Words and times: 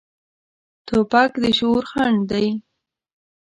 توپک 0.87 1.31
د 1.43 1.45
شعور 1.57 1.83
خنډ 1.91 2.19
دی. 2.31 2.47